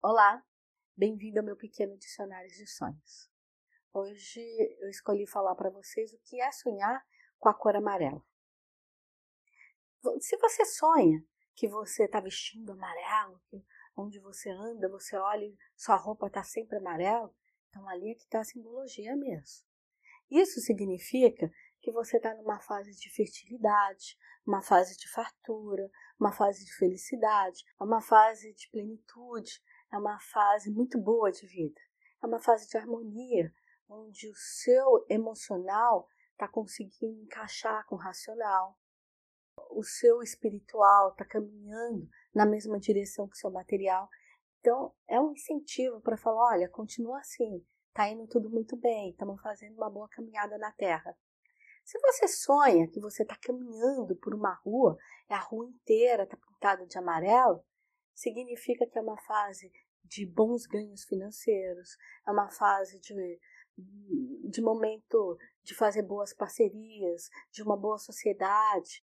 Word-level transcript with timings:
Olá, 0.00 0.40
bem-vindo 0.96 1.40
ao 1.40 1.44
meu 1.44 1.56
pequeno 1.56 1.98
dicionário 1.98 2.48
de 2.48 2.64
sonhos. 2.68 3.28
Hoje 3.92 4.40
eu 4.78 4.88
escolhi 4.88 5.26
falar 5.26 5.56
para 5.56 5.70
vocês 5.70 6.12
o 6.12 6.18
que 6.20 6.40
é 6.40 6.52
sonhar 6.52 7.04
com 7.36 7.48
a 7.48 7.54
cor 7.54 7.74
amarela. 7.74 8.24
Se 10.20 10.36
você 10.36 10.64
sonha 10.64 11.20
que 11.52 11.66
você 11.66 12.04
está 12.04 12.20
vestindo 12.20 12.70
amarelo, 12.70 13.42
que 13.50 13.60
onde 13.96 14.20
você 14.20 14.48
anda, 14.50 14.88
você 14.88 15.16
olha 15.16 15.44
e 15.44 15.58
sua 15.76 15.96
roupa 15.96 16.28
está 16.28 16.44
sempre 16.44 16.78
amarela, 16.78 17.34
então 17.68 17.88
ali 17.88 18.12
é 18.12 18.14
que 18.14 18.22
está 18.22 18.38
a 18.38 18.44
simbologia 18.44 19.16
mesmo. 19.16 19.66
Isso 20.30 20.60
significa 20.60 21.50
que 21.80 21.90
você 21.90 22.18
está 22.18 22.32
numa 22.36 22.60
fase 22.60 22.92
de 22.92 23.10
fertilidade, 23.10 24.16
uma 24.46 24.62
fase 24.62 24.96
de 24.96 25.10
fartura, 25.10 25.90
uma 26.20 26.30
fase 26.30 26.64
de 26.64 26.72
felicidade, 26.76 27.64
uma 27.80 28.00
fase 28.00 28.54
de 28.54 28.70
plenitude, 28.70 29.60
é 29.92 29.98
uma 29.98 30.18
fase 30.20 30.70
muito 30.70 30.98
boa 30.98 31.30
de 31.30 31.46
vida. 31.46 31.80
É 32.22 32.26
uma 32.26 32.38
fase 32.38 32.68
de 32.68 32.76
harmonia, 32.76 33.52
onde 33.88 34.28
o 34.28 34.34
seu 34.34 35.04
emocional 35.08 36.08
está 36.32 36.46
conseguindo 36.48 37.20
encaixar 37.22 37.86
com 37.86 37.96
o 37.96 37.98
racional. 37.98 38.78
O 39.70 39.82
seu 39.82 40.22
espiritual 40.22 41.10
está 41.10 41.24
caminhando 41.24 42.08
na 42.34 42.46
mesma 42.46 42.78
direção 42.78 43.28
que 43.28 43.36
o 43.36 43.38
seu 43.38 43.50
material. 43.50 44.08
Então, 44.60 44.94
é 45.08 45.20
um 45.20 45.32
incentivo 45.32 46.00
para 46.00 46.16
falar: 46.16 46.54
olha, 46.54 46.68
continua 46.68 47.18
assim, 47.18 47.64
está 47.88 48.08
indo 48.08 48.26
tudo 48.26 48.50
muito 48.50 48.76
bem, 48.76 49.10
estamos 49.10 49.40
fazendo 49.40 49.76
uma 49.76 49.90
boa 49.90 50.08
caminhada 50.08 50.58
na 50.58 50.72
Terra. 50.72 51.16
Se 51.84 51.98
você 52.00 52.28
sonha 52.28 52.86
que 52.88 53.00
você 53.00 53.22
está 53.22 53.36
caminhando 53.36 54.14
por 54.16 54.34
uma 54.34 54.52
rua, 54.54 54.98
e 55.28 55.32
a 55.32 55.38
rua 55.38 55.66
inteira 55.66 56.24
está 56.24 56.36
pintada 56.36 56.86
de 56.86 56.98
amarelo, 56.98 57.64
significa 58.18 58.84
que 58.84 58.98
é 58.98 59.00
uma 59.00 59.16
fase 59.16 59.70
de 60.04 60.26
bons 60.26 60.66
ganhos 60.66 61.04
financeiros, 61.04 61.96
é 62.26 62.32
uma 62.32 62.50
fase 62.50 62.98
de, 62.98 63.40
de 63.76 64.60
momento 64.60 65.38
de 65.62 65.74
fazer 65.74 66.02
boas 66.02 66.34
parcerias, 66.34 67.30
de 67.52 67.62
uma 67.62 67.76
boa 67.76 67.98
sociedade, 67.98 69.04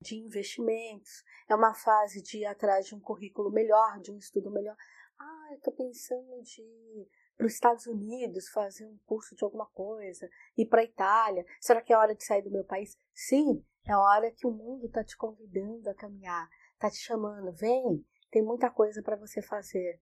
de 0.00 0.16
investimentos, 0.16 1.24
é 1.48 1.54
uma 1.54 1.74
fase 1.74 2.22
de 2.22 2.38
ir 2.38 2.44
atrás 2.44 2.86
de 2.86 2.94
um 2.94 3.00
currículo 3.00 3.50
melhor, 3.50 4.00
de 4.00 4.12
um 4.12 4.18
estudo 4.18 4.50
melhor. 4.50 4.76
Ah, 5.18 5.48
eu 5.50 5.56
estou 5.56 5.72
pensando 5.72 6.42
de 6.42 6.62
ir 6.62 7.08
para 7.36 7.46
os 7.46 7.54
Estados 7.54 7.86
Unidos 7.86 8.48
fazer 8.50 8.86
um 8.86 8.98
curso 9.04 9.34
de 9.34 9.42
alguma 9.42 9.66
coisa, 9.70 10.28
ir 10.56 10.66
para 10.66 10.82
a 10.82 10.84
Itália. 10.84 11.44
Será 11.60 11.82
que 11.82 11.92
é 11.92 11.96
hora 11.96 12.14
de 12.14 12.24
sair 12.24 12.42
do 12.42 12.50
meu 12.50 12.64
país? 12.64 12.96
Sim, 13.12 13.64
é 13.84 13.96
hora 13.96 14.30
que 14.30 14.46
o 14.46 14.52
mundo 14.52 14.86
está 14.86 15.02
te 15.02 15.16
convidando 15.16 15.90
a 15.90 15.94
caminhar, 15.94 16.48
está 16.74 16.88
te 16.90 16.98
chamando. 16.98 17.52
Vem, 17.52 18.04
tem 18.32 18.42
muita 18.42 18.70
coisa 18.70 19.02
para 19.02 19.14
você 19.14 19.42
fazer. 19.42 20.00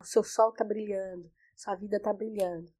O 0.00 0.04
seu 0.04 0.22
sol 0.22 0.50
está 0.50 0.64
brilhando, 0.64 1.32
sua 1.56 1.76
vida 1.76 1.96
está 1.96 2.12
brilhando. 2.12 2.70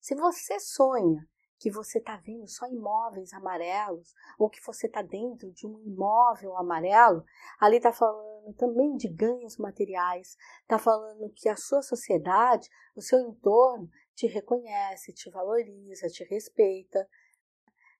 Se 0.00 0.14
você 0.14 0.58
sonha 0.58 1.28
que 1.58 1.70
você 1.70 1.98
está 1.98 2.16
vendo 2.16 2.48
só 2.48 2.66
imóveis 2.66 3.32
amarelos, 3.32 4.14
ou 4.38 4.50
que 4.50 4.60
você 4.64 4.86
está 4.86 5.02
dentro 5.02 5.52
de 5.52 5.66
um 5.66 5.78
imóvel 5.80 6.56
amarelo, 6.56 7.24
ali 7.60 7.76
está 7.76 7.92
falando 7.92 8.52
também 8.54 8.96
de 8.96 9.08
ganhos 9.08 9.56
materiais, 9.56 10.36
está 10.62 10.78
falando 10.78 11.32
que 11.34 11.48
a 11.48 11.56
sua 11.56 11.80
sociedade, 11.80 12.68
o 12.96 13.00
seu 13.00 13.20
entorno, 13.20 13.88
te 14.14 14.26
reconhece, 14.26 15.12
te 15.12 15.30
valoriza, 15.30 16.08
te 16.08 16.24
respeita, 16.24 17.06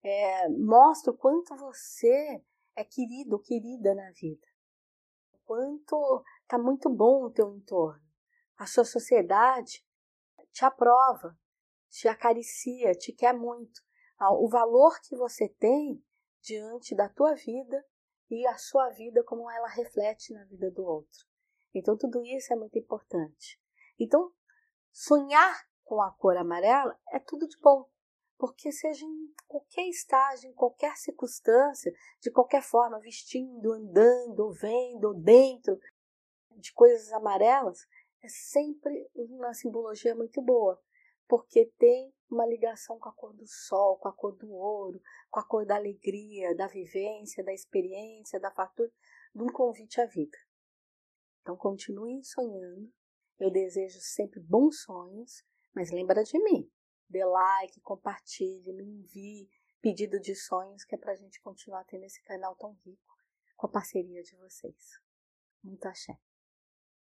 é, 0.02 0.48
mostra 0.48 1.12
o 1.12 1.16
quanto 1.16 1.56
você 1.56 2.42
é 2.76 2.84
querido 2.84 3.36
ou 3.36 3.42
querida 3.42 3.94
na 3.94 4.10
vida, 4.12 4.46
quanto 5.44 6.24
está 6.42 6.58
muito 6.58 6.88
bom 6.90 7.24
o 7.24 7.30
teu 7.30 7.54
entorno, 7.54 8.02
a 8.56 8.66
sua 8.66 8.84
sociedade 8.84 9.84
te 10.52 10.64
aprova, 10.64 11.38
te 11.88 12.08
acaricia, 12.08 12.92
te 12.92 13.12
quer 13.12 13.34
muito. 13.34 13.82
O 14.38 14.48
valor 14.48 14.98
que 15.00 15.16
você 15.16 15.48
tem 15.48 16.02
diante 16.40 16.94
da 16.94 17.08
tua 17.08 17.34
vida 17.34 17.84
e 18.30 18.46
a 18.46 18.56
sua 18.56 18.88
vida 18.90 19.22
como 19.24 19.50
ela 19.50 19.68
reflete 19.68 20.32
na 20.32 20.44
vida 20.44 20.70
do 20.70 20.84
outro. 20.84 21.26
Então 21.74 21.96
tudo 21.96 22.24
isso 22.24 22.52
é 22.52 22.56
muito 22.56 22.78
importante. 22.78 23.60
Então 23.98 24.32
sonhar 24.92 25.54
com 25.84 26.00
a 26.00 26.10
cor 26.12 26.36
amarela 26.36 26.98
é 27.12 27.18
tudo 27.18 27.46
de 27.46 27.58
bom, 27.58 27.88
porque 28.46 28.70
seja 28.70 29.06
em 29.06 29.32
qualquer 29.48 29.88
estágio, 29.88 30.50
em 30.50 30.52
qualquer 30.52 30.94
circunstância, 30.98 31.90
de 32.20 32.30
qualquer 32.30 32.62
forma, 32.62 33.00
vestindo, 33.00 33.72
andando, 33.72 34.52
vendo, 34.52 35.14
dentro 35.14 35.78
de 36.50 36.70
coisas 36.74 37.10
amarelas, 37.14 37.86
é 38.22 38.28
sempre 38.28 39.08
uma 39.14 39.54
simbologia 39.54 40.14
muito 40.14 40.42
boa 40.42 40.78
porque 41.26 41.72
tem 41.78 42.12
uma 42.30 42.44
ligação 42.44 42.98
com 42.98 43.08
a 43.08 43.14
cor 43.14 43.32
do 43.32 43.46
sol, 43.46 43.96
com 43.96 44.08
a 44.08 44.12
cor 44.12 44.36
do 44.36 44.52
ouro, 44.52 45.00
com 45.30 45.40
a 45.40 45.48
cor 45.48 45.64
da 45.64 45.76
alegria, 45.76 46.54
da 46.54 46.66
vivência, 46.66 47.42
da 47.42 47.54
experiência, 47.54 48.38
da 48.38 48.50
fartura, 48.50 48.92
de 49.34 49.42
um 49.42 49.46
convite 49.46 50.02
à 50.02 50.04
vida. 50.04 50.36
Então 51.40 51.56
continue 51.56 52.22
sonhando. 52.22 52.92
Eu 53.38 53.50
desejo 53.50 53.98
sempre 54.02 54.38
bons 54.38 54.82
sonhos, 54.82 55.42
mas 55.74 55.90
lembra 55.90 56.22
de 56.22 56.38
mim. 56.42 56.70
Dê 57.08 57.24
like, 57.24 57.80
compartilhe, 57.80 58.72
me 58.72 58.84
envie 58.84 59.48
pedido 59.80 60.18
de 60.18 60.34
sonhos 60.34 60.84
que 60.84 60.94
é 60.94 60.98
para 60.98 61.12
a 61.12 61.16
gente 61.16 61.40
continuar 61.40 61.84
tendo 61.84 62.04
esse 62.04 62.22
canal 62.22 62.56
tão 62.56 62.72
rico 62.84 63.14
com 63.56 63.66
a 63.66 63.70
parceria 63.70 64.22
de 64.22 64.36
vocês. 64.36 65.00
Muito 65.62 65.86
axé. 65.86 66.18